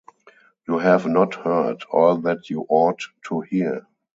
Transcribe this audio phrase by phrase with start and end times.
[0.67, 3.85] You have not heard all that you ought to hear.